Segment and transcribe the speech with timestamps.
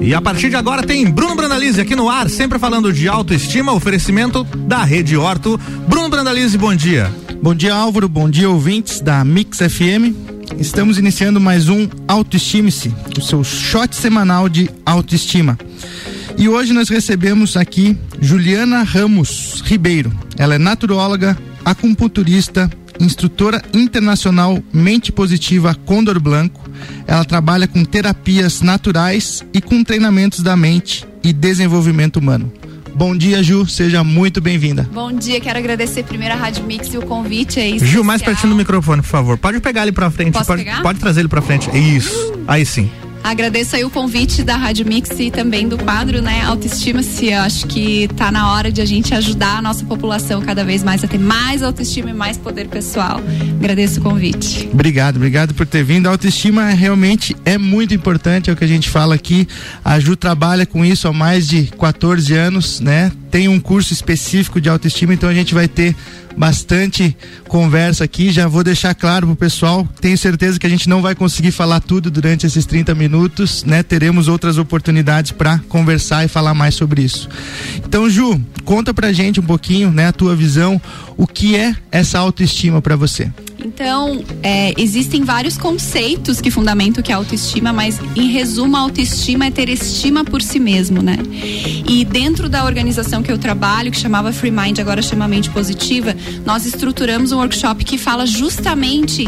[0.00, 3.72] E a partir de agora tem Bruno Brandalize aqui no ar, sempre falando de autoestima,
[3.72, 5.60] oferecimento da Rede Horto.
[5.86, 7.12] Bruno Brandalize, bom dia.
[7.42, 8.08] Bom dia, Álvaro.
[8.08, 10.14] Bom dia, ouvintes da Mix FM.
[10.58, 15.58] Estamos iniciando mais um Autoestime-se, o seu shot semanal de autoestima.
[16.36, 20.12] E hoje nós recebemos aqui Juliana Ramos Ribeiro.
[20.36, 26.67] Ela é naturóloga, acupunturista, instrutora internacional Mente Positiva Condor Blanco.
[27.06, 32.52] Ela trabalha com terapias naturais e com treinamentos da mente e desenvolvimento humano.
[32.94, 34.88] Bom dia, Ju, seja muito bem-vinda.
[34.92, 37.78] Bom dia, quero agradecer primeiro a Rádio Mix e o convite aí.
[37.78, 39.38] Ju, mais pertinho do microfone, por favor.
[39.38, 40.32] Pode pegar ele pra frente.
[40.32, 40.82] Posso pode, pegar?
[40.82, 41.70] pode trazer ele pra frente.
[41.76, 42.34] Isso.
[42.48, 42.90] Aí sim.
[43.22, 46.42] Agradeço aí o convite da Rádio Mix e também do quadro, né?
[46.42, 47.32] Autoestima-se.
[47.32, 51.04] Acho que tá na hora de a gente ajudar a nossa população cada vez mais
[51.04, 53.20] a ter mais autoestima e mais poder pessoal.
[53.58, 54.68] Agradeço o convite.
[54.72, 56.06] Obrigado, obrigado por ter vindo.
[56.06, 59.46] A autoestima realmente é muito importante, é o que a gente fala aqui.
[59.84, 63.12] A Ju trabalha com isso há mais de 14 anos, né?
[63.30, 65.94] Tem um curso específico de autoestima, então a gente vai ter
[66.36, 67.16] bastante
[67.48, 68.30] conversa aqui.
[68.30, 71.80] Já vou deixar claro pro pessoal, tenho certeza que a gente não vai conseguir falar
[71.80, 73.82] tudo durante esses 30 minutos, né?
[73.82, 77.28] Teremos outras oportunidades para conversar e falar mais sobre isso.
[77.84, 80.80] Então, Ju, conta pra gente um pouquinho, né, a tua visão,
[81.16, 83.30] o que é essa autoestima para você?
[83.64, 88.80] Então, é, existem vários conceitos que fundamentam o que é autoestima, mas em resumo, a
[88.80, 91.16] autoestima é ter estima por si mesmo, né?
[91.88, 96.14] E dentro da organização que eu trabalho, que chamava Free Mind, agora chama Mente Positiva,
[96.44, 99.26] nós estruturamos um workshop que fala justamente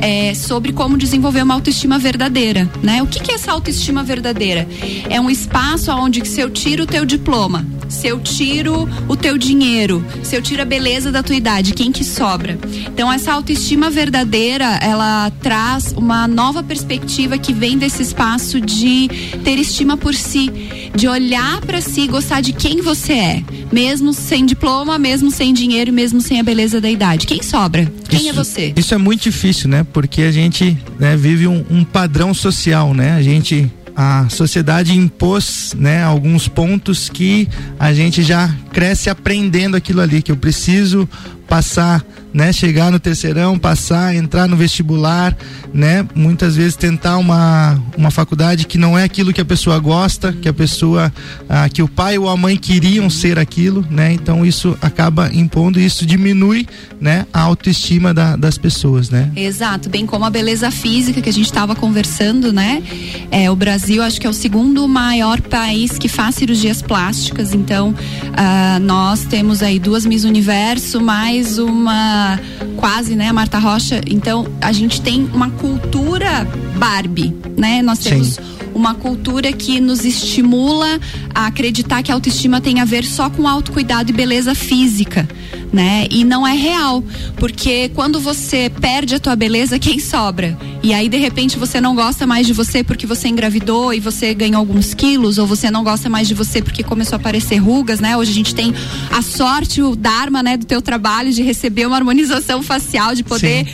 [0.00, 3.02] é, sobre como desenvolver uma autoestima verdadeira, né?
[3.02, 4.66] O que, que é essa autoestima verdadeira?
[5.08, 9.36] É um espaço onde se eu tiro o teu diploma, se eu tiro o teu
[9.36, 12.58] dinheiro, se eu tiro a beleza da tua idade, quem que sobra?
[12.86, 19.08] Então essa autoestima verdadeira, ela traz uma nova perspectiva que vem desse espaço de
[19.44, 20.50] ter estima por si,
[20.94, 25.92] de olhar para si, gostar de quem você é, mesmo sem diploma, mesmo sem dinheiro,
[25.92, 27.26] mesmo sem a beleza da idade.
[27.26, 27.90] Quem sobra?
[28.08, 28.72] Quem isso, é você?
[28.76, 29.86] Isso é muito difícil, né?
[29.92, 33.12] Porque a gente né, vive um, um padrão social, né?
[33.12, 40.00] A gente a sociedade impôs né, alguns pontos que a gente já cresce aprendendo aquilo
[40.00, 41.08] ali, que eu preciso
[41.52, 42.02] passar,
[42.32, 45.36] né, chegar no terceirão, passar, entrar no vestibular,
[45.74, 50.32] né, muitas vezes tentar uma, uma faculdade que não é aquilo que a pessoa gosta,
[50.32, 51.12] que a pessoa,
[51.46, 55.78] ah, que o pai ou a mãe queriam ser aquilo, né, então isso acaba impondo
[55.78, 56.66] e isso diminui,
[56.98, 59.30] né, a autoestima da, das pessoas, né.
[59.36, 62.82] Exato, bem como a beleza física que a gente estava conversando, né?
[63.30, 67.94] É, o Brasil acho que é o segundo maior país que faz cirurgias plásticas, então
[68.34, 72.38] ah, nós temos aí duas Miss Universo, mais uma
[72.76, 74.00] quase, né, a Marta Rocha.
[74.06, 77.82] Então a gente tem uma cultura Barbie, né?
[77.82, 78.42] Nós temos Sim.
[78.74, 81.00] Uma cultura que nos estimula
[81.34, 85.28] a acreditar que a autoestima tem a ver só com autocuidado e beleza física,
[85.72, 86.06] né?
[86.10, 87.02] E não é real,
[87.36, 90.58] porque quando você perde a tua beleza, quem sobra?
[90.82, 94.34] E aí de repente você não gosta mais de você porque você engravidou e você
[94.34, 98.00] ganhou alguns quilos, ou você não gosta mais de você porque começou a aparecer rugas,
[98.00, 98.16] né?
[98.16, 98.74] Hoje a gente tem
[99.10, 103.66] a sorte, o dharma, né, do teu trabalho de receber uma harmonização facial, de poder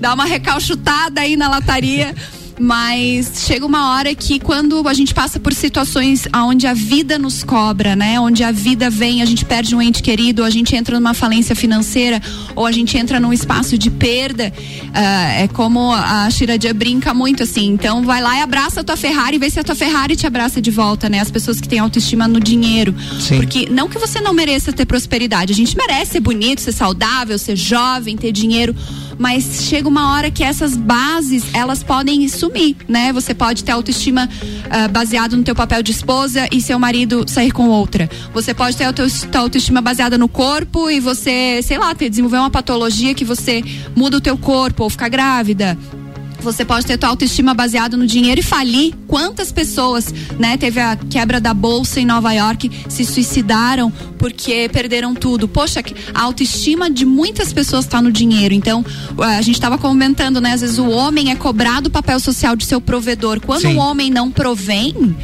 [0.00, 2.14] dar uma recalchutada aí na lataria.
[2.58, 7.44] Mas chega uma hora que quando a gente passa por situações onde a vida nos
[7.44, 8.18] cobra, né?
[8.18, 11.14] Onde a vida vem, a gente perde um ente querido, ou a gente entra numa
[11.14, 12.20] falência financeira,
[12.54, 14.52] ou a gente entra num espaço de perda.
[14.94, 17.66] ah, é como a Shiradia brinca muito assim.
[17.66, 20.26] Então vai lá e abraça a tua Ferrari e vê se a tua Ferrari te
[20.26, 21.20] abraça de volta, né?
[21.20, 22.94] As pessoas que têm autoestima no dinheiro.
[23.20, 23.36] Sim.
[23.36, 25.52] Porque não que você não mereça ter prosperidade.
[25.52, 28.74] A gente merece ser bonito, ser saudável, ser jovem, ter dinheiro.
[29.18, 33.12] Mas chega uma hora que essas bases, elas podem sumir, né?
[33.12, 34.28] Você pode ter autoestima
[34.70, 38.08] ah, baseado no teu papel de esposa e seu marido sair com outra.
[38.34, 42.38] Você pode ter a tua autoestima baseada no corpo e você, sei lá, ter, desenvolver
[42.38, 43.62] uma patologia que você
[43.94, 45.78] muda o teu corpo ou ficar grávida.
[46.40, 48.94] Você pode ter tua autoestima baseada no dinheiro e falir.
[49.08, 50.56] Quantas pessoas, né?
[50.56, 55.48] Teve a quebra da bolsa em Nova York, se suicidaram porque perderam tudo.
[55.48, 55.82] Poxa,
[56.14, 58.54] a autoestima de muitas pessoas está no dinheiro.
[58.54, 58.84] Então,
[59.18, 60.52] a gente estava comentando, né?
[60.52, 63.40] Às vezes o homem é cobrado o papel social de seu provedor.
[63.40, 65.16] Quando o homem não provém,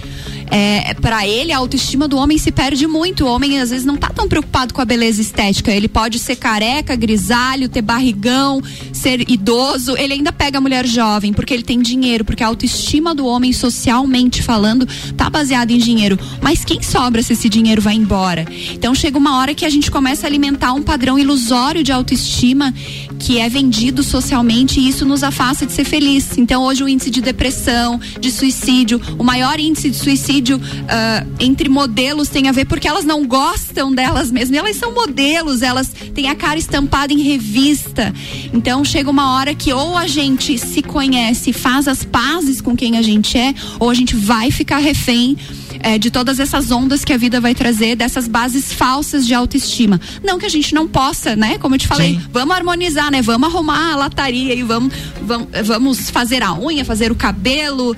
[0.52, 3.25] é, para ele a autoestima do homem se perde muito.
[3.25, 5.72] O homem às vezes não tá tão preocupado com a beleza estética.
[5.72, 8.62] Ele pode ser careca, grisalho, ter barrigão,
[8.93, 9.96] ser idoso.
[9.96, 13.50] Ele ainda pega a mulher jovem porque ele tem dinheiro, porque a autoestima do homem
[13.50, 16.19] socialmente falando tá baseada em dinheiro.
[16.43, 18.44] Mas quem sobra se esse dinheiro vai embora?
[18.75, 22.75] Então chega uma hora que a gente começa a alimentar um padrão ilusório de autoestima
[23.19, 26.37] que é vendido socialmente e isso nos afasta de ser feliz.
[26.37, 31.33] Então hoje o índice de depressão, de suicídio, o maior índice de suicídio assédio uh,
[31.41, 34.59] entre modelos tem a ver porque elas não gostam delas mesmas.
[34.59, 38.12] Elas são modelos, elas têm a cara estampada em revista.
[38.53, 42.99] Então chega uma hora que ou a gente se conhece, faz as pazes com quem
[42.99, 45.37] a gente é, ou a gente vai ficar refém
[45.82, 50.00] é, de todas essas ondas que a vida vai trazer, dessas bases falsas de autoestima.
[50.23, 51.58] Não que a gente não possa, né?
[51.58, 52.23] Como eu te falei, Sim.
[52.32, 53.20] vamos harmonizar, né?
[53.20, 57.96] Vamos arrumar a lataria e vamos, vamos, vamos fazer a unha, fazer o cabelo, uh,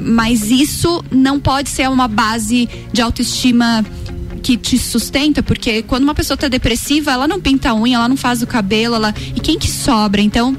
[0.00, 3.84] mas isso não pode ser uma base de autoestima
[4.42, 8.08] que te sustenta, porque quando uma pessoa está depressiva, ela não pinta a unha, ela
[8.08, 10.20] não faz o cabelo, ela e quem que sobra?
[10.20, 10.56] Então,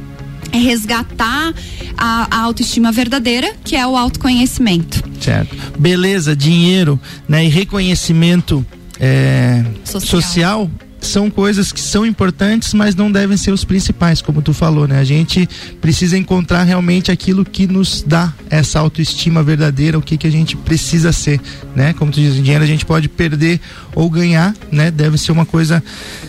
[0.51, 1.53] é resgatar
[1.97, 5.03] a, a autoestima verdadeira, que é o autoconhecimento.
[5.19, 5.55] Certo.
[5.79, 8.65] Beleza, dinheiro, né, e reconhecimento
[8.99, 10.21] é, social.
[10.21, 14.87] social são coisas que são importantes, mas não devem ser os principais, como tu falou,
[14.87, 14.99] né?
[14.99, 15.47] A gente
[15.79, 20.57] precisa encontrar realmente aquilo que nos dá essa autoestima verdadeira, o que que a gente
[20.57, 21.39] precisa ser,
[21.75, 21.93] né?
[21.93, 23.59] Como tu diz, o dinheiro a gente pode perder
[23.95, 24.91] ou ganhar, né?
[24.91, 25.83] Deve ser uma coisa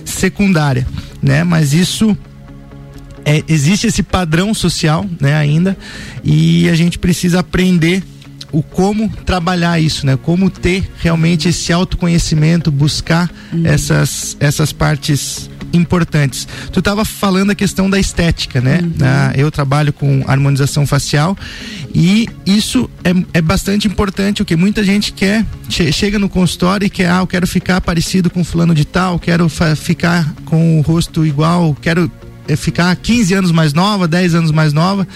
[0.04, 0.86] secundária,
[1.22, 1.44] né?
[1.44, 2.16] Mas isso
[3.24, 5.76] é, existe esse padrão social, né, ainda,
[6.24, 8.02] e a gente precisa aprender
[8.50, 10.16] o como trabalhar isso, né?
[10.16, 13.66] Como ter realmente esse autoconhecimento, buscar uhum.
[13.66, 16.48] essas essas partes importantes.
[16.72, 18.80] Tu estava falando a questão da estética, né?
[18.82, 18.92] Uhum.
[19.02, 21.36] Ah, eu trabalho com harmonização facial
[21.94, 26.86] e isso é, é bastante importante, o que muita gente quer, che chega no consultório
[26.86, 30.80] e quer, ah, eu quero ficar parecido com fulano de tal, quero ficar com o
[30.80, 32.10] rosto igual, quero
[32.56, 35.06] ficar 15 anos mais nova, 10 anos mais nova.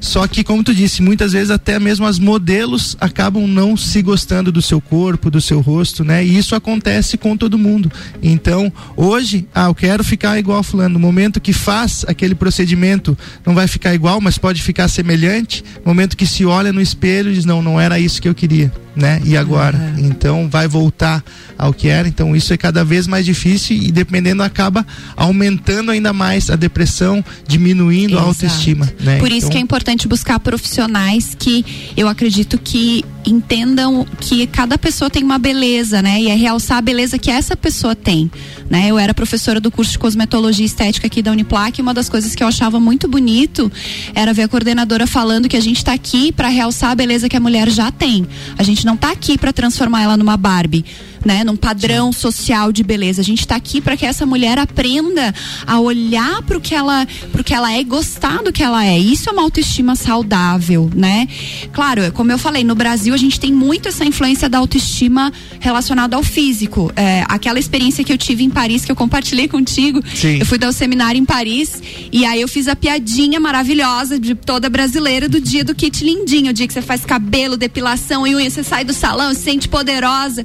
[0.00, 4.52] Só que, como tu disse, muitas vezes até mesmo as modelos acabam não se gostando
[4.52, 6.24] do seu corpo, do seu rosto, né?
[6.24, 7.90] E isso acontece com todo mundo.
[8.22, 10.94] Então, hoje, ah, eu quero ficar igual fulano.
[10.94, 15.64] No momento que faz aquele procedimento, não vai ficar igual, mas pode ficar semelhante.
[15.84, 18.72] No momento que se olha no espelho, diz, não, não era isso que eu queria,
[18.96, 19.20] né?
[19.24, 19.76] E agora?
[19.76, 20.06] Uhum.
[20.06, 21.22] Então, vai voltar
[21.58, 22.08] ao que era.
[22.08, 27.22] Então, isso é cada vez mais difícil e dependendo acaba aumentando ainda mais a depressão,
[27.46, 28.24] diminuindo Exato.
[28.24, 29.18] a autoestima, né?
[29.18, 31.64] Por isso então, que é importante buscar profissionais que
[31.96, 36.20] eu acredito que entendam que cada pessoa tem uma beleza, né?
[36.20, 38.30] E é realçar a beleza que essa pessoa tem,
[38.70, 38.86] né?
[38.88, 42.34] Eu era professora do curso de cosmetologia estética aqui da Uniplac e uma das coisas
[42.34, 43.70] que eu achava muito bonito
[44.14, 47.36] era ver a coordenadora falando que a gente está aqui para realçar a beleza que
[47.36, 48.26] a mulher já tem.
[48.56, 50.84] A gente não está aqui para transformar ela numa Barbie
[51.26, 52.20] né, num padrão Sim.
[52.20, 53.20] social de beleza.
[53.20, 55.34] A gente está aqui para que essa mulher aprenda
[55.66, 58.86] a olhar para o que ela, pro que ela é e gostar do que ela
[58.86, 58.96] é.
[58.96, 61.26] Isso é uma autoestima saudável, né?
[61.72, 66.14] Claro, como eu falei, no Brasil a gente tem muito essa influência da autoestima relacionada
[66.14, 66.92] ao físico.
[66.94, 70.00] É, aquela experiência que eu tive em Paris que eu compartilhei contigo.
[70.14, 70.38] Sim.
[70.38, 71.82] Eu fui dar o um seminário em Paris
[72.12, 76.50] e aí eu fiz a piadinha maravilhosa de toda brasileira do dia do kit lindinho,
[76.50, 79.68] o dia que você faz cabelo, depilação e unha, você sai do salão, se sente
[79.68, 80.44] poderosa.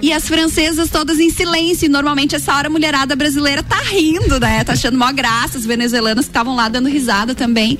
[0.00, 1.86] E as francesas todas em silêncio.
[1.86, 4.62] E normalmente essa hora a mulherada brasileira tá rindo, né?
[4.64, 5.58] Tá achando mó graça.
[5.58, 7.78] As venezuelanas que estavam lá dando risada também.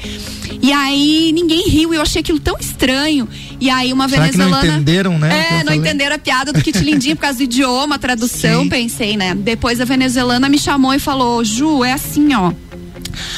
[0.61, 3.29] E aí ninguém riu, eu achei aquilo tão estranho.
[3.61, 4.62] E aí uma Será venezuelana.
[4.62, 5.59] Não entenderam, né?
[5.61, 8.69] É, não entenderam a piada do kit lindinho por causa do idioma, a tradução, Sim.
[8.69, 9.35] pensei, né?
[9.35, 12.53] Depois a venezuelana me chamou e falou: Ju, é assim, ó.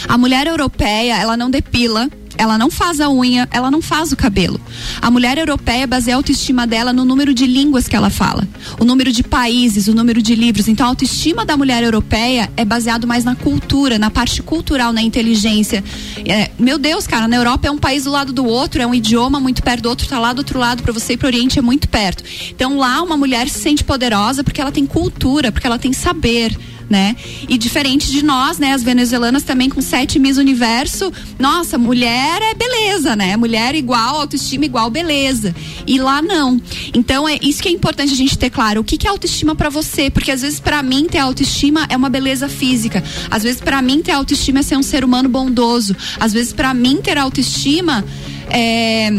[0.08, 2.08] A mulher europeia, ela não depila,
[2.40, 4.58] ela não faz a unha, ela não faz o cabelo.
[5.02, 8.48] A mulher europeia baseia a autoestima dela no número de línguas que ela fala,
[8.80, 10.66] o número de países, o número de livros.
[10.66, 15.02] Então a autoestima da mulher europeia é baseado mais na cultura, na parte cultural, na
[15.02, 15.84] inteligência.
[16.26, 18.94] É, meu Deus, cara, na Europa é um país do lado do outro, é um
[18.94, 21.58] idioma muito perto do outro, tá lá do outro lado, para você ir pro Oriente
[21.58, 22.24] é muito perto.
[22.48, 26.56] Então lá uma mulher se sente poderosa porque ela tem cultura, porque ela tem saber
[26.90, 27.14] né?
[27.48, 28.72] E diferente de nós, né?
[28.72, 33.36] As venezuelanas também com sete Miss Universo, nossa, mulher é beleza, né?
[33.36, 35.54] Mulher igual, autoestima igual, beleza.
[35.86, 36.60] E lá não.
[36.92, 38.80] Então é isso que é importante a gente ter claro.
[38.80, 40.10] O que, que é autoestima para você?
[40.10, 43.02] Porque às vezes para mim ter autoestima é uma beleza física.
[43.30, 45.96] Às vezes para mim ter autoestima é ser um ser humano bondoso.
[46.18, 48.04] Às vezes para mim ter autoestima
[48.48, 49.12] é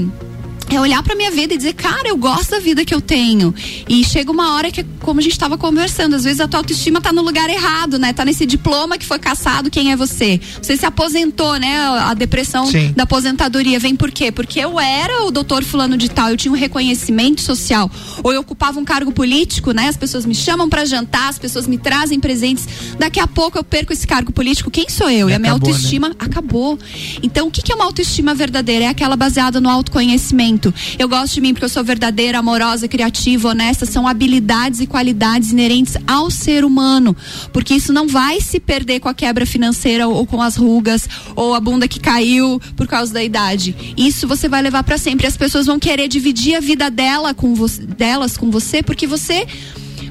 [0.75, 3.53] é olhar para minha vida e dizer, cara, eu gosto da vida que eu tenho.
[3.89, 7.01] E chega uma hora que, como a gente estava conversando, às vezes a tua autoestima
[7.01, 8.13] tá no lugar errado, né?
[8.13, 10.39] Tá nesse diploma que foi caçado, quem é você?
[10.61, 11.77] Você se aposentou, né?
[11.77, 12.93] A depressão Sim.
[12.95, 14.31] da aposentadoria vem por quê?
[14.31, 17.89] Porque eu era o doutor fulano de tal, eu tinha um reconhecimento social,
[18.23, 19.87] ou eu ocupava um cargo político, né?
[19.87, 22.67] As pessoas me chamam para jantar, as pessoas me trazem presentes.
[22.97, 25.29] Daqui a pouco eu perco esse cargo político, quem sou eu?
[25.29, 25.59] E, e a minha né?
[25.59, 26.15] autoestima né?
[26.17, 26.79] acabou.
[27.21, 28.85] Então, o que, que é uma autoestima verdadeira?
[28.85, 30.73] É aquela baseada no autoconhecimento autoconhecimento.
[30.99, 33.85] Eu gosto de mim porque eu sou verdadeira, amorosa, criativa, honesta.
[33.85, 37.15] São habilidades e qualidades inerentes ao ser humano.
[37.51, 41.55] Porque isso não vai se perder com a quebra financeira ou com as rugas ou
[41.55, 43.75] a bunda que caiu por causa da idade.
[43.97, 45.25] Isso você vai levar para sempre.
[45.25, 47.53] As pessoas vão querer dividir a vida dela com
[47.97, 49.47] delas com você porque você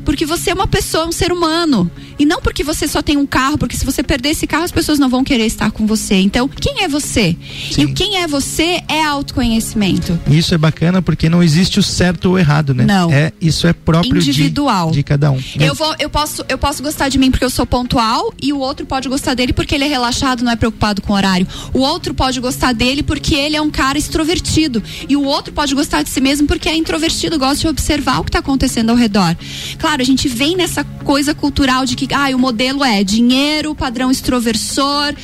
[0.05, 1.91] porque você é uma pessoa, um ser humano.
[2.21, 4.71] E não porque você só tem um carro, porque se você perder esse carro, as
[4.71, 6.17] pessoas não vão querer estar com você.
[6.17, 7.35] Então, quem é você?
[7.73, 7.85] Sim.
[7.85, 10.21] E quem é você é autoconhecimento.
[10.31, 12.85] Isso é bacana porque não existe o certo ou errado, né?
[12.85, 13.11] Não.
[13.11, 15.37] É, isso é próprio individual de, de cada um.
[15.37, 15.67] Né?
[15.67, 18.59] Eu vou, eu posso, eu posso gostar de mim porque eu sou pontual e o
[18.59, 21.47] outro pode gostar dele porque ele é relaxado, não é preocupado com o horário.
[21.73, 25.75] O outro pode gostar dele porque ele é um cara extrovertido e o outro pode
[25.75, 28.97] gostar de si mesmo porque é introvertido, gosta de observar o que está acontecendo ao
[28.97, 29.35] redor.
[29.79, 34.11] Claro, a gente vem nessa coisa cultural de que ah, o modelo é dinheiro, padrão
[34.11, 35.15] extroversor.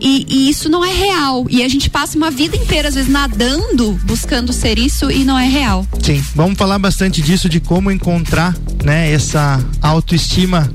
[0.00, 1.46] E, e, isso não é real.
[1.50, 5.38] E a gente passa uma vida inteira, às vezes, nadando, buscando ser isso e não
[5.38, 5.86] é real.
[6.02, 10.72] Sim, vamos falar bastante disso, de como encontrar né, essa autoestima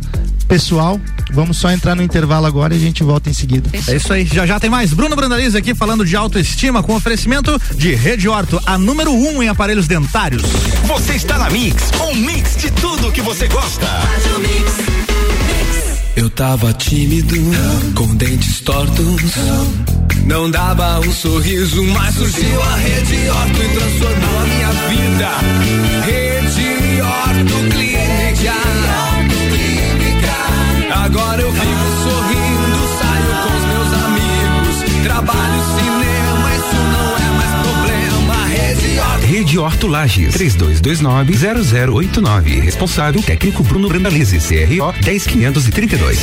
[0.48, 1.00] pessoal.
[1.34, 3.70] Vamos só entrar no intervalo agora e a gente volta em seguida.
[3.88, 4.26] É isso aí.
[4.26, 4.94] Já já tem mais.
[4.94, 9.50] Bruno Brandalize aqui falando de autoestima com oferecimento de Rede Orto, a número um em
[9.50, 10.44] aparelhos dentários.
[10.86, 13.88] Você está na Mix, um mix de tudo que você gosta.
[16.16, 17.36] Eu tava tímido,
[17.94, 19.22] com dentes tortos.
[20.26, 25.30] Não dava um sorriso, mas surgiu a Rede Orto e transformou a minha vida.
[26.06, 28.54] Rede Orto Clínica.
[30.94, 37.52] Agora eu vivo sorrindo, saio com os meus amigos, trabalho cinema, isso não é mais
[37.62, 38.36] problema.
[38.48, 39.26] Rede Horto.
[39.28, 42.62] Rede Horto Lages, 3229-0089.
[42.62, 46.20] Responsável técnico Bruno Brandalize, CRO 10532.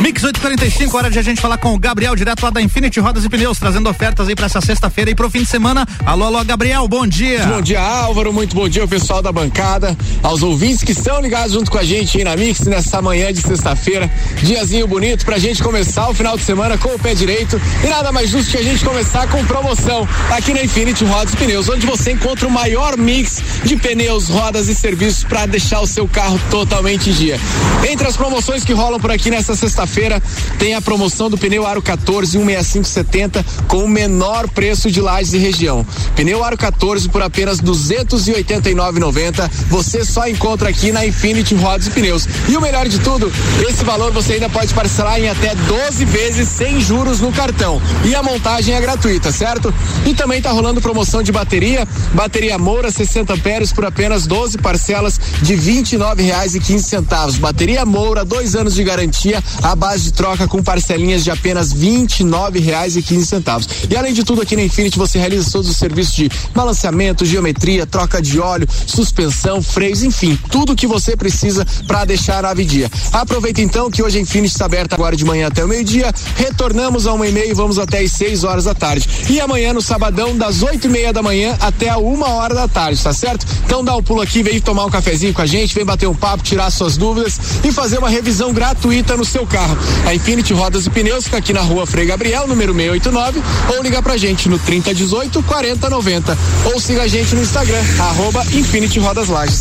[0.00, 3.26] Mix 845, hora de a gente falar com o Gabriel, direto lá da Infinity Rodas
[3.26, 5.86] e Pneus, trazendo ofertas aí pra essa sexta-feira e pro fim de semana.
[6.06, 7.44] Alô, alô, Gabriel, bom dia.
[7.44, 11.52] Bom dia, Álvaro, muito bom dia ao pessoal da bancada, aos ouvintes que estão ligados
[11.52, 14.10] junto com a gente aí na Mix nessa manhã de sexta-feira.
[14.42, 18.10] Diazinho bonito pra gente começar o final de semana com o pé direito e nada
[18.12, 21.86] mais justo que a gente começar com promoção aqui na Infinity Rodas e Pneus, onde
[21.86, 26.40] você encontra o maior mix de pneus, rodas e serviços para deixar o seu carro
[26.50, 27.38] totalmente em dia.
[27.86, 30.22] Entre as promoções que rolam por aqui nesta sexta-feira,
[30.58, 35.38] tem a promoção do pneu Aro 14 16570 com o menor preço de lajes e
[35.38, 35.84] região.
[36.14, 39.50] Pneu Aro 14 por apenas 289,90.
[39.68, 42.28] Você só encontra aqui na Infinity Rodas e Pneus.
[42.48, 43.32] E o melhor de tudo,
[43.68, 47.80] esse valor você ainda pode parcelar em até 12 vezes sem juros no cartão.
[48.04, 49.74] E a montagem é gratuita, certo?
[50.04, 55.20] E também tá rolando promoção de bateria, bateria Moura 60 amperes por apenas 12 parcelas
[55.42, 57.38] de R$ 29,15.
[57.38, 57.95] Bateria Moura,
[58.26, 63.86] dois anos de garantia, a base de troca com parcelinhas de apenas R$ 29,15.
[63.90, 67.86] E além de tudo, aqui na Infinity você realiza todos os serviços de balanceamento, geometria,
[67.86, 72.90] troca de óleo, suspensão, freios, enfim, tudo que você precisa para deixar a nave dia.
[73.12, 76.12] Aproveita então que hoje a Infinity está aberta agora de manhã até o meio-dia.
[76.36, 79.08] Retornamos a uma e meia e vamos até às 6 horas da tarde.
[79.30, 82.68] E amanhã no sabadão, das oito e meia da manhã até a uma hora da
[82.68, 83.46] tarde, tá certo?
[83.64, 86.06] Então dá o um pulo aqui, vem tomar um cafezinho com a gente, vem bater
[86.06, 89.76] um papo, tirar suas dúvidas e fazer uma revisão gratuita no seu carro.
[90.06, 93.42] A Infinity Rodas e Pneus fica aqui na rua Frei Gabriel, número 689,
[93.74, 96.38] ou liga pra gente no 3018 4090.
[96.72, 99.60] Ou siga a gente no Instagram, arroba Infinity Rodas Lages.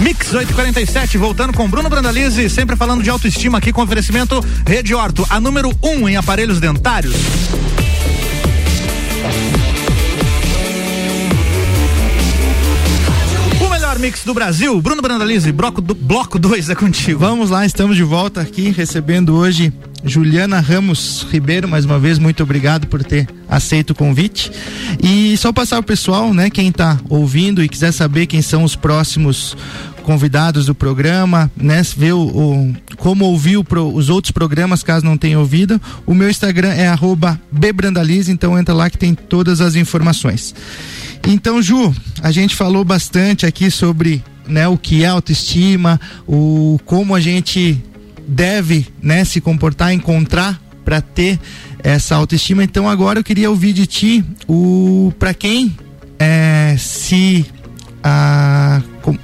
[0.00, 5.26] Mix 847, voltando com Bruno Brandalize, sempre falando de autoestima aqui com oferecimento Rede Horto,
[5.28, 7.14] a número 1 um em aparelhos dentários.
[14.00, 14.80] Mix do Brasil.
[14.80, 17.18] Bruno Brandalize, bloco 2 bloco dois é contigo.
[17.18, 19.70] Vamos lá, estamos de volta aqui recebendo hoje
[20.02, 24.50] Juliana Ramos Ribeiro, mais uma vez, muito obrigado por ter aceito o convite.
[25.02, 28.74] E só passar o pessoal, né, quem está ouvindo e quiser saber quem são os
[28.74, 29.54] próximos
[30.02, 35.04] convidados do programa, né, ver o, o como ouvir o pro, os outros programas, caso
[35.04, 35.78] não tenha ouvido.
[36.06, 36.88] O meu Instagram é
[37.52, 40.54] @bbrandalize, então entra lá que tem todas as informações.
[41.26, 47.14] Então, Ju, a gente falou bastante aqui sobre né, o que é autoestima, o como
[47.14, 47.82] a gente
[48.26, 51.38] deve né, se comportar, encontrar para ter
[51.82, 52.62] essa autoestima.
[52.64, 55.76] Então agora eu queria ouvir de ti o para quem
[56.18, 57.46] é, se
[58.02, 59.16] a, com,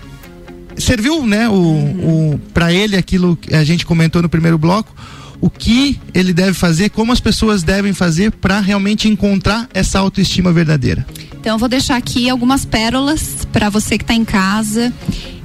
[0.76, 4.94] serviu né, o, o para ele aquilo que a gente comentou no primeiro bloco
[5.40, 10.52] o que ele deve fazer, como as pessoas devem fazer para realmente encontrar essa autoestima
[10.52, 11.06] verdadeira.
[11.38, 14.92] Então eu vou deixar aqui algumas pérolas para você que está em casa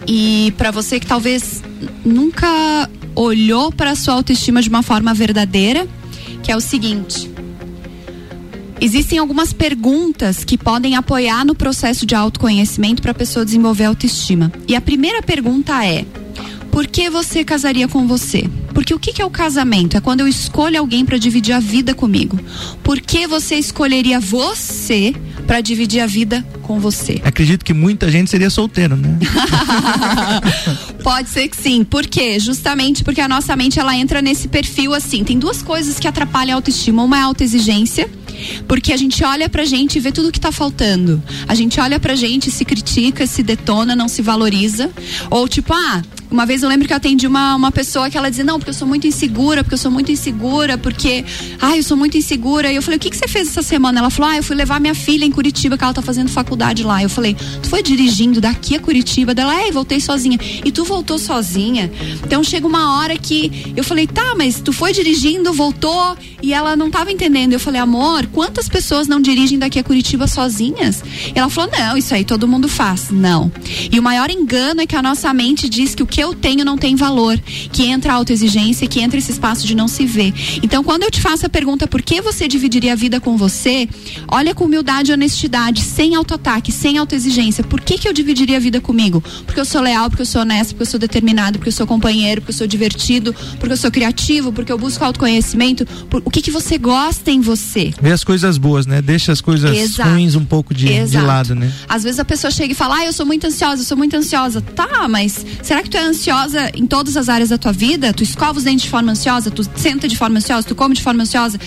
[0.08, 1.62] e para você que talvez
[2.04, 5.88] nunca olhou para sua autoestima de uma forma verdadeira,
[6.42, 7.30] que é o seguinte:
[8.82, 14.52] Existem algumas perguntas que podem apoiar no processo de autoconhecimento para a pessoa desenvolver autoestima.
[14.68, 16.04] E a primeira pergunta é:
[16.72, 18.50] por que você casaria com você?
[18.74, 19.98] Porque o que, que é o casamento?
[19.98, 22.40] É quando eu escolho alguém para dividir a vida comigo.
[22.82, 25.14] Por que você escolheria você
[25.46, 27.22] para dividir a vida com você?
[27.24, 29.20] Acredito que muita gente seria solteiro, né?
[31.04, 31.84] Pode ser que sim.
[31.84, 32.40] Por quê?
[32.40, 35.24] Justamente porque a nossa mente ela entra nesse perfil assim.
[35.24, 37.04] Tem duas coisas que atrapalham a autoestima.
[37.04, 38.10] Uma é a autoexigência
[38.68, 41.22] porque a gente olha pra gente e vê tudo que tá faltando.
[41.48, 44.90] A gente olha pra gente, se critica, se detona, não se valoriza.
[45.30, 46.02] Ou tipo, ah,
[46.32, 48.70] uma vez eu lembro que eu atendi uma, uma pessoa que ela dizia, não, porque
[48.70, 51.26] eu sou muito insegura, porque eu sou muito insegura, porque,
[51.60, 52.72] ai, eu sou muito insegura.
[52.72, 54.00] E eu falei, o que, que você fez essa semana?
[54.00, 56.84] Ela falou, ah, eu fui levar minha filha em Curitiba, que ela tá fazendo faculdade
[56.84, 57.04] lá.
[57.04, 59.34] Eu falei, tu foi dirigindo daqui a Curitiba?
[59.34, 60.40] Dela, é, voltei sozinha.
[60.64, 61.92] E tu voltou sozinha?
[62.24, 66.78] Então chega uma hora que eu falei, tá, mas tu foi dirigindo, voltou, e ela
[66.78, 67.52] não tava entendendo.
[67.52, 71.04] Eu falei, amor, quantas pessoas não dirigem daqui a Curitiba sozinhas?
[71.36, 73.10] E ela falou, não, isso aí todo mundo faz.
[73.12, 73.52] Não.
[73.92, 76.64] E o maior engano é que a nossa mente diz que o que eu tenho
[76.64, 77.38] não tem valor,
[77.72, 80.34] que entra a autoexigência, que entra esse espaço de não se ver.
[80.62, 83.88] Então, quando eu te faço a pergunta por que você dividiria a vida com você,
[84.28, 87.64] olha com humildade e honestidade, sem autoataque, sem autoexigência.
[87.64, 89.24] Por que, que eu dividiria a vida comigo?
[89.46, 91.88] Porque eu sou leal, porque eu sou honesto, porque eu sou determinado, porque eu sou
[91.88, 95.86] companheiro, porque eu sou divertido, porque eu sou criativo, porque eu busco autoconhecimento.
[96.10, 97.94] Por, o que, que você gosta em você?
[98.02, 99.02] Vê as coisas boas, né?
[99.02, 100.10] Deixa as coisas Exato.
[100.10, 101.72] ruins um pouco de, de lado, né?
[101.88, 104.16] Às vezes a pessoa chega e fala, ah, eu sou muito ansiosa, eu sou muito
[104.16, 104.62] ansiosa.
[104.62, 108.14] Tá, mas será que tu é ansiosa em todas as áreas da tua vida?
[108.14, 111.02] Tu escova os dentes de forma ansiosa, tu senta de forma ansiosa, tu come de
[111.02, 111.60] forma ansiosa.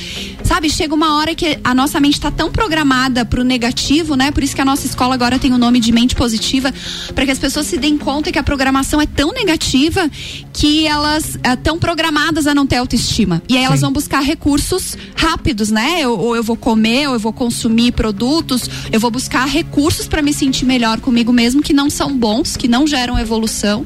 [0.44, 4.30] Sabe, chega uma hora que a nossa mente está tão programada pro negativo, né?
[4.30, 6.72] Por isso que a nossa escola agora tem o nome de mente positiva,
[7.14, 10.08] para que as pessoas se deem conta que a programação é tão negativa
[10.52, 13.42] que elas estão programadas a não ter autoestima.
[13.48, 13.86] E aí elas Sim.
[13.86, 16.00] vão buscar recursos rápidos, né?
[16.00, 20.22] Eu, ou eu vou comer, ou eu vou consumir produtos, eu vou buscar recursos para
[20.22, 23.84] me sentir melhor comigo mesmo que não são bons, que não geram evolução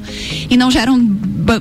[0.49, 0.99] e não geram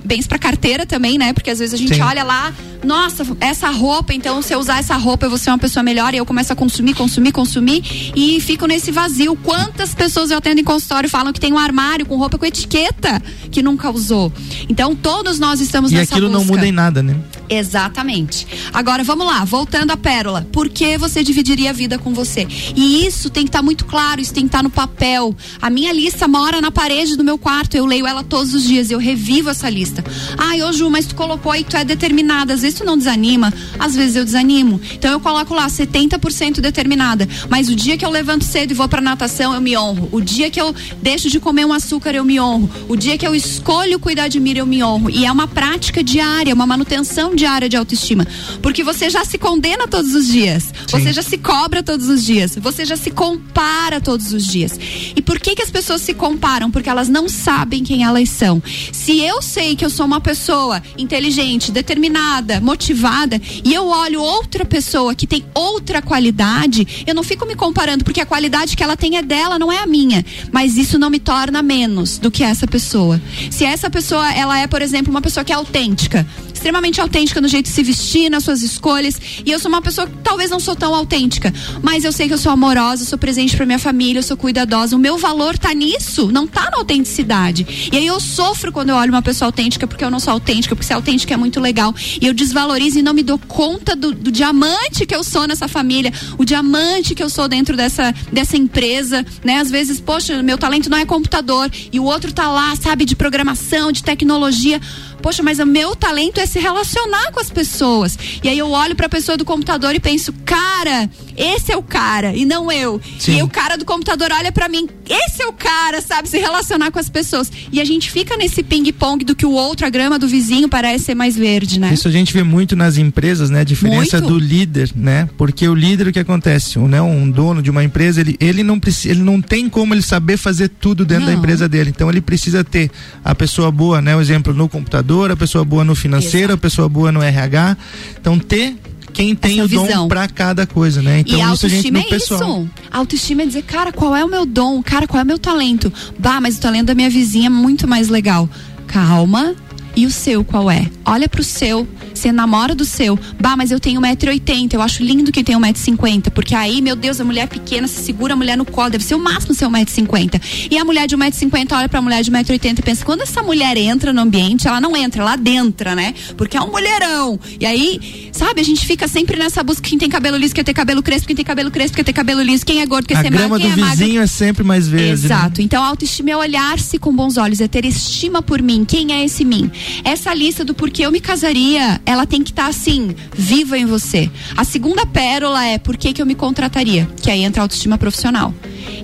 [0.05, 1.33] bens para carteira também, né?
[1.33, 2.01] Porque às vezes a gente Sim.
[2.01, 2.53] olha lá,
[2.85, 6.15] nossa, essa roupa, então se eu usar essa roupa eu vou ser uma pessoa melhor
[6.15, 7.83] e eu começo a consumir, consumir, consumir
[8.15, 9.37] e fico nesse vazio.
[9.37, 13.23] Quantas pessoas eu atendo em consultório falam que tem um armário com roupa com etiqueta
[13.51, 14.33] que nunca usou?
[14.69, 16.45] Então todos nós estamos e nessa aquilo busca.
[16.45, 17.17] não muda em nada, né?
[17.49, 18.47] Exatamente.
[18.73, 20.47] Agora vamos lá, voltando à pérola.
[20.53, 22.47] Por que você dividiria a vida com você?
[22.77, 25.35] E isso tem que estar tá muito claro, isso tem que estar tá no papel.
[25.61, 28.91] A minha lista mora na parede do meu quarto, eu leio ela todos os dias,
[28.91, 30.05] eu revivo essa lista.
[30.37, 32.55] Ai, ô Ju, mas tu colocou que tu é determinada.
[32.55, 34.81] Às vezes tu não desanima, às vezes eu desanimo.
[34.93, 37.27] Então eu coloco lá 70% determinada.
[37.49, 40.09] Mas o dia que eu levanto cedo e vou pra natação, eu me honro.
[40.13, 42.71] O dia que eu deixo de comer um açúcar, eu me honro.
[42.89, 45.11] O dia que eu escolho cuidar de mim, eu me honro.
[45.11, 48.27] E é uma prática diária, uma manutenção diária de autoestima.
[48.63, 50.65] Porque você já se condena todos os dias.
[50.65, 50.73] Sim.
[50.91, 52.57] Você já se cobra todos os dias.
[52.57, 54.79] Você já se compara todos os dias.
[55.17, 56.71] E por que que as pessoas se comparam?
[56.71, 58.63] Porque elas não sabem quem elas são.
[58.93, 64.65] Se eu sei que eu sou uma pessoa inteligente, determinada, motivada, e eu olho outra
[64.65, 68.97] pessoa que tem outra qualidade, eu não fico me comparando, porque a qualidade que ela
[68.97, 70.25] tem é dela, não é a minha.
[70.53, 73.21] Mas isso não me torna menos do que essa pessoa.
[73.51, 76.27] Se essa pessoa, ela é, por exemplo, uma pessoa que é autêntica,
[76.59, 79.21] extremamente autêntica no jeito de se vestir, nas suas escolhas.
[79.47, 82.35] E eu sou uma pessoa que talvez não sou tão autêntica, mas eu sei que
[82.35, 84.97] eu sou amorosa, eu sou presente para minha família, eu sou cuidadosa.
[84.97, 87.89] O meu valor tá nisso, não tá na autenticidade.
[87.93, 90.75] E aí eu sofro quando eu olho uma pessoa autêntica porque eu não sou autêntica,
[90.75, 91.95] porque ser autêntica é muito legal.
[92.21, 95.69] E eu desvalorizo e não me dou conta do, do diamante que eu sou nessa
[95.69, 99.59] família, o diamante que eu sou dentro dessa, dessa empresa, né?
[99.59, 103.15] Às vezes, poxa, meu talento não é computador e o outro tá lá, sabe, de
[103.15, 104.81] programação, de tecnologia
[105.23, 108.19] poxa, mas o meu talento é se relacionar com as pessoas.
[108.43, 111.83] E aí eu olho para a pessoa do computador e penso, cara, esse é o
[111.83, 113.01] cara e não eu.
[113.19, 113.39] Sim.
[113.39, 116.91] E o cara do computador olha para mim, esse é o cara, sabe, se relacionar
[116.91, 117.53] com as pessoas.
[117.71, 121.05] E a gente fica nesse ping-pong do que o outro, a grama do vizinho parece
[121.05, 121.93] ser mais verde, né?
[121.93, 123.61] Isso a gente vê muito nas empresas, né?
[123.61, 124.33] A diferença muito.
[124.33, 125.29] do líder, né?
[125.37, 128.63] Porque o líder o que acontece, um, né, um dono de uma empresa, ele, ele
[128.63, 131.33] não precisa, ele não tem como ele saber fazer tudo dentro não.
[131.33, 131.91] da empresa dele.
[131.91, 132.91] Então ele precisa ter
[133.23, 136.55] a pessoa boa, né, o exemplo no computador a pessoa boa no financeiro, Exato.
[136.55, 137.77] a pessoa boa no RH.
[138.19, 138.77] Então ter
[139.13, 141.21] quem tem o dom para cada coisa, né?
[141.21, 142.63] Então e isso a gente no é pessoal.
[142.63, 142.71] Isso.
[142.91, 144.83] Autoestima é dizer, cara, qual é o meu dom?
[144.83, 145.93] Cara, qual é o meu talento?
[146.19, 148.49] Bah, mas o talento da minha vizinha é muito mais legal.
[148.87, 149.55] Calma.
[149.97, 150.89] E o seu qual é?
[151.05, 153.19] Olha pro seu Você namora do seu.
[153.41, 154.75] Bah, mas eu tenho 1,80m.
[154.75, 156.31] Eu acho lindo quem tem 1,50m.
[156.31, 158.91] Porque aí, meu Deus, a mulher pequena se segura a mulher no colo.
[158.91, 160.69] Deve ser o máximo ser 1,50m.
[160.71, 163.77] E a mulher de 1,50m olha pra mulher de 1,80m e pensa: quando essa mulher
[163.77, 166.15] entra no ambiente, ela não entra, ela adentra, né?
[166.37, 167.39] Porque é um mulherão.
[167.61, 170.75] E aí, sabe, a gente fica sempre nessa busca: quem tem cabelo liso quer ter
[170.75, 173.23] cabelo crespo, quem tem cabelo crespo quer ter cabelo liso, quem é gordo quer a
[173.23, 174.23] ser magro, quem do é vizinho magro.
[174.23, 175.07] é sempre mais verde.
[175.07, 175.13] né?
[175.13, 175.63] Exato.
[175.63, 178.85] Então, a autoestima é olhar-se com bons olhos, é ter estima por mim.
[178.85, 179.71] Quem é esse mim?
[180.05, 184.31] Essa lista do porquê eu me casaria, ela tem que estar assim, viva em você.
[184.57, 187.09] A segunda pérola é por que, eu me contrataria?
[187.23, 188.55] Que aí entra a autoestima profissional.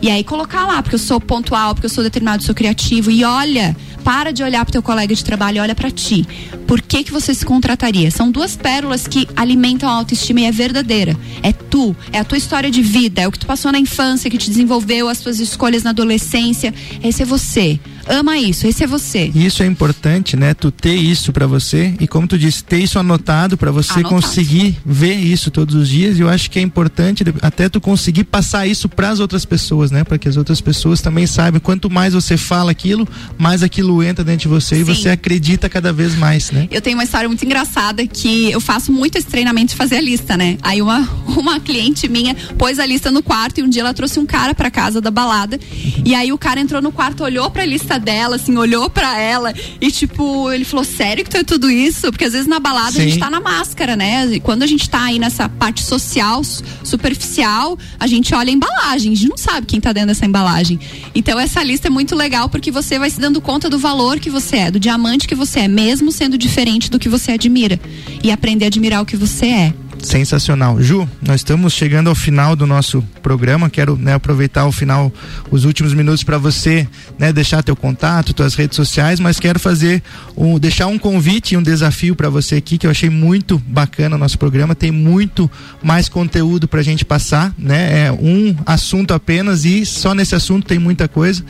[0.01, 3.11] E aí colocar lá, porque eu sou pontual, porque eu sou determinado, sou criativo.
[3.11, 6.27] E olha, para de olhar pro teu colega de trabalho, olha para ti.
[6.67, 8.11] Por que que você se contrataria?
[8.11, 11.17] São duas pérolas que alimentam a autoestima e é verdadeira.
[11.43, 14.31] É tu, é a tua história de vida, é o que tu passou na infância,
[14.31, 16.73] que te desenvolveu, as tuas escolhas na adolescência.
[17.03, 17.81] Esse é você.
[18.09, 19.31] Ama isso, esse é você.
[19.35, 20.55] E Isso é importante, né?
[20.55, 24.15] Tu ter isso pra você e como tu disse, ter isso anotado pra você Anotado.
[24.15, 26.19] conseguir ver isso todos os dias.
[26.19, 30.05] E eu acho que é importante até tu conseguir passar isso pras outras pessoas, né?
[30.05, 31.61] Para que as outras pessoas também saibam.
[31.61, 33.07] Quanto mais você fala aquilo,
[33.39, 34.85] mais aquilo entra dentro de você e Sim.
[34.85, 36.69] você acredita cada vez mais, né?
[36.71, 40.01] Eu tenho uma história muito engraçada que eu faço muito esse treinamento de fazer a
[40.01, 40.57] lista, né?
[40.63, 44.19] Aí uma, uma cliente minha pôs a lista no quarto e um dia ela trouxe
[44.19, 45.59] um cara pra casa da balada.
[46.05, 49.53] E aí o cara entrou no quarto, olhou pra lista dela, assim, olhou pra ela
[49.81, 52.11] e tipo, ele falou: Sério que tu é tudo isso?
[52.11, 53.09] Porque às vezes na balada a Sim.
[53.09, 54.27] gente tá na máscara, né?
[54.35, 58.53] E quando a gente tá aí nessa parte social, su- superficial, a gente olha a
[58.53, 60.79] embalagem, a gente não sabe quem tá dentro dessa embalagem.
[61.15, 64.31] Então essa lista é muito legal porque você vai se dando conta do valor que
[64.31, 67.81] você é, do diamante que você é, mesmo sendo diferente do que você admira.
[68.23, 69.75] E aprender a admirar o que você é.
[70.05, 70.81] Sensacional.
[70.81, 73.71] Ju, nós estamos chegando ao final do nosso programa.
[73.71, 75.13] Quero né, aproveitar o final,
[75.51, 76.87] os últimos minutos para você
[77.19, 80.03] né, deixar teu contato, tuas redes sociais, mas quero fazer
[80.37, 84.17] um, deixar um convite e um desafio para você aqui que eu achei muito bacana
[84.17, 84.75] o nosso programa.
[84.75, 85.51] Tem muito
[85.83, 88.07] mais conteúdo para a gente passar, né?
[88.07, 91.45] É um assunto apenas e só nesse assunto tem muita coisa.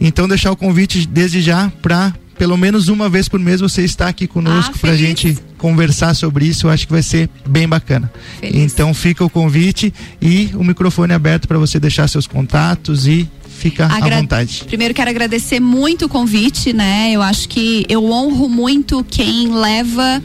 [0.00, 4.08] Então deixar o convite desde já para pelo menos uma vez por mês você estar
[4.08, 5.38] aqui conosco Ah, para gente
[5.70, 6.66] conversar sobre isso.
[6.66, 8.10] Eu acho que vai ser bem bacana.
[8.40, 8.72] Feliz.
[8.72, 13.86] Então fica o convite e o microfone aberto para você deixar seus contatos e fica
[13.86, 14.62] à Agra- vontade.
[14.66, 17.10] Primeiro quero agradecer muito o convite, né?
[17.12, 20.22] Eu acho que eu honro muito quem leva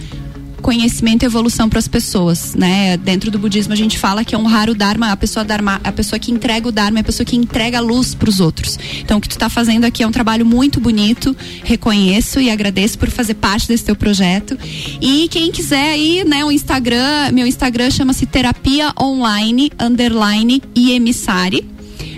[0.62, 2.96] conhecimento e evolução para as pessoas, né?
[2.98, 5.92] Dentro do budismo a gente fala que é honrar o dharma, a pessoa dharma, a
[5.92, 8.78] pessoa que entrega o dharma é a pessoa que entrega a luz para os outros.
[9.00, 12.98] Então o que tu está fazendo aqui é um trabalho muito bonito, reconheço e agradeço
[12.98, 14.58] por fazer parte desse teu projeto.
[15.02, 21.66] E quem quiser aí, né, o Instagram, meu Instagram chama-se terapia online underline iemissari.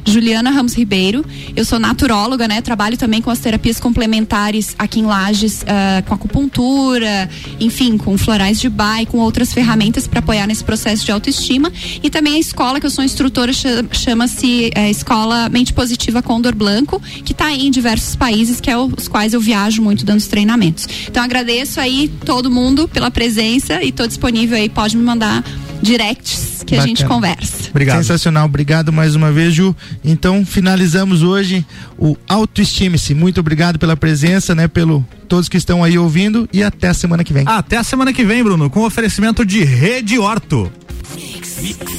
[0.05, 1.25] Juliana Ramos Ribeiro.
[1.55, 2.61] Eu sou naturóloga, né?
[2.61, 8.59] Trabalho também com as terapias complementares aqui em Lages, ah, com acupuntura, enfim, com florais
[8.59, 11.71] de bai, com outras ferramentas para apoiar nesse processo de autoestima.
[12.01, 16.55] E também a escola que eu sou instrutora cha- chama-se eh, Escola Mente Positiva Condor
[16.55, 20.27] Blanco, que está em diversos países, que é os quais eu viajo muito dando os
[20.27, 20.87] treinamentos.
[21.07, 25.43] Então agradeço aí todo mundo pela presença e estou disponível aí, pode me mandar
[25.83, 27.15] directs que a gente Bacana.
[27.15, 27.69] conversa.
[27.69, 27.97] Obrigado.
[27.97, 29.75] Sensacional, obrigado mais uma vez, Ju.
[30.03, 31.65] Então, finalizamos hoje
[31.97, 33.13] o Autoestime-se.
[33.13, 34.67] Muito obrigado pela presença, né?
[34.67, 37.43] Pelo todos que estão aí ouvindo e até a semana que vem.
[37.45, 40.71] Até a semana que vem, Bruno, com oferecimento de Rede Horto.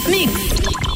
[0.08, 0.93] Mix.